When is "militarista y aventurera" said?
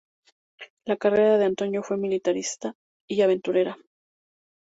1.95-3.77